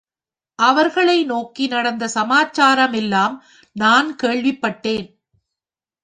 [0.59, 3.35] அவர்களை நோக்கி, நடந்த சமாச்சாரம் எல்லாம்
[3.75, 5.07] நான் கேள்விப்பட்டேன்.